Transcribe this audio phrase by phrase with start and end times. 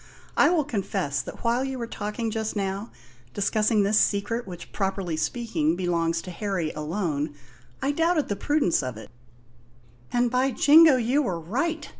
[0.35, 2.89] I will confess that while you were talking just now,
[3.35, 7.35] discussing this secret which properly speaking belongs to Harry alone,
[7.83, 9.11] I doubted the prudence of it"
[10.11, 11.87] "And, by Jingo, you were right!"